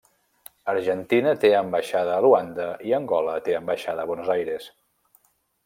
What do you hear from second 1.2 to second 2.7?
té ambaixada a Luanda